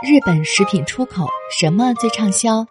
[0.00, 2.64] 日本食品出口什么最畅销？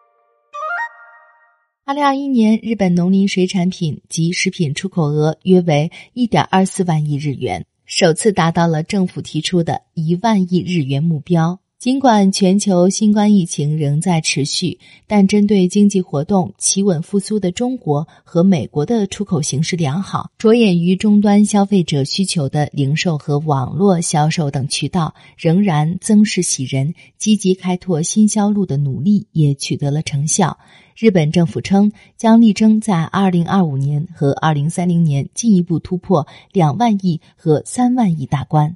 [1.84, 11.60] 二零二一年，日本农林水产品及食品出口额约为一点二四万亿日元，首次达到了政府提出的一万亿日元目标。
[11.79, 30.58] 尽管全球新冠疫情仍在持续，但针对经济活动企稳复苏的中国和美国的出口形势良好，着眼于终端消费者需求的零售和网络销售等渠道仍然增势喜人，积极开拓新销路的努力也取得了成效。
[30.96, 38.76] 日本政府称，将力争在二零二五年和二零三零年进一步突破两万亿和三万亿大关。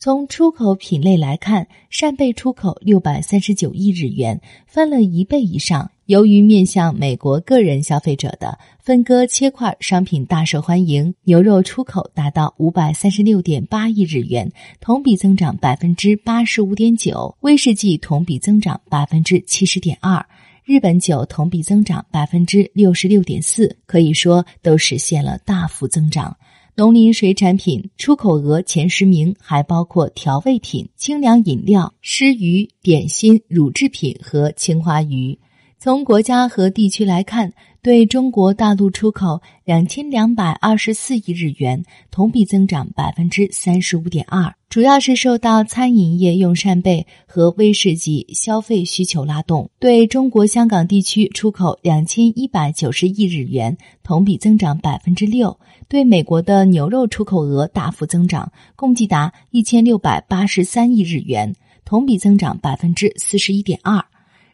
[0.00, 5.90] 从出口品类来看，扇贝出口六百三十九亿日元，翻了一倍以上。
[6.06, 14.48] 由于面向美国个人消费者的分割切块商品大受欢迎，牛肉出口达到五百三十六点八亿日元，
[14.80, 20.24] 同比增长百分之八十五点九；威士忌同比增长百分之七十点二；
[20.64, 26.36] 日本酒同比增长百分之六十六点四，可以说都实现了大幅增长。
[26.78, 35.36] 农林水产品出口额前十名还包括调味品、清凉饮料、湿鱼、点心、乳制品和青花鱼。
[35.80, 49.70] 从国家和地区来看，对中国大陆出口两千两百二十四亿日元，同比增长百分之三十五点二，主要是受到餐饮业用扇贝和威士忌消费需求拉动。
[49.78, 55.58] 对中国香港地区出口两千一百九十亿日元，同比增长百分之六。
[55.88, 61.54] 对美国的牛肉出口额大幅增长，共计达一千六百八十三亿日元，
[61.84, 64.04] 同比增长百分之四十一点二。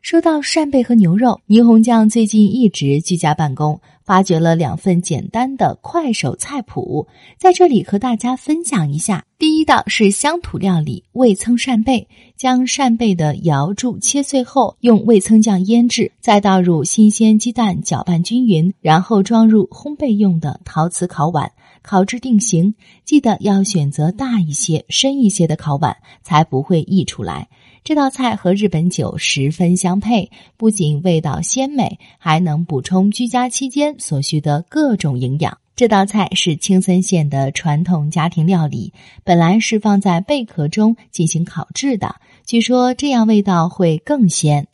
[0.05, 9.25] 说到扇贝和牛肉，倪红酱最近一直居家办公，发掘了两份简单的快手菜谱，在这里和大家分享一下。
[9.39, 21.51] 第一道是乡土料理味噌扇贝，将扇贝的瑶柱切碎后，用味噌酱腌制，再倒入新鲜鸡蛋搅拌均匀，然后装入烘焙用的陶瓷烤碗，
[21.81, 22.75] 烤至定型。
[23.07, 27.49] 记得要选择大一些、深一些的烤碗，才不会溢出来。
[27.85, 35.59] 这道菜和日本酒十分相配，不仅味道鲜美，还能补充居家期间所需的各种营养。
[35.77, 44.67] 这道菜是青森县的传统家庭料理，本来是放在贝壳中进行烤制的，据说这样味道会更鲜。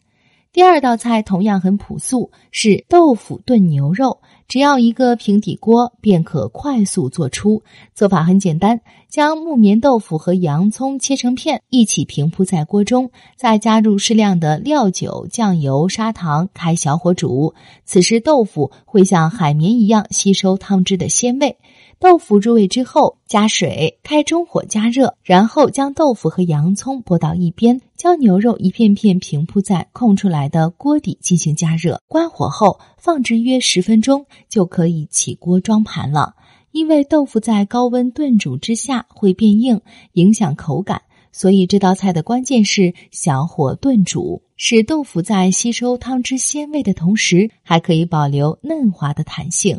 [0.53, 4.19] 第二道菜同样很朴素，是豆腐炖牛肉。
[4.49, 7.63] 只要一个平底锅便可快速做出。
[7.95, 17.55] 做法很简单，将木棉豆腐和洋葱切成片，一起平铺在锅中，再加入适量的料酒、酱油、砂糖，开小火煮。
[17.85, 21.59] 此时豆腐会像海绵一样吸收汤汁的鲜味。
[22.01, 32.01] 豆腐入味之后，加水，开中火加热，然后将豆腐和洋葱拨到一边，将牛肉一片片平铺在空出来的锅底进行加热。
[32.09, 36.35] 关火后，放置约十分钟，就可以起锅装盘了。
[36.73, 39.79] 因为豆腐在高温炖煮之下会变硬，
[40.15, 49.79] 影响口感，所以这道菜的关键是小火炖煮，使豆腐在吸收汤汁鲜味的同时，还可以保留嫩滑的弹性。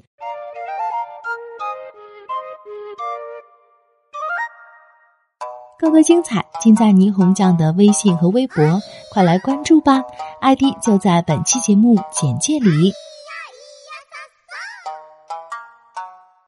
[5.81, 8.80] 更多精彩尽在霓虹酱的微信和微博，
[9.12, 10.03] 快来关注吧
[10.40, 12.94] ！ID 就在本期节目简介里。